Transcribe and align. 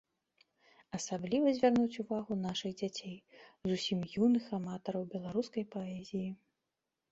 Асабліва 0.97 1.51
звярнуць 1.57 1.99
увагу 2.05 2.33
нашых 2.47 2.73
дзяцей, 2.81 3.13
зусім 3.73 3.99
юных 4.25 4.51
аматараў 4.61 5.09
беларускай 5.15 5.71
паэзіі. 5.79 6.27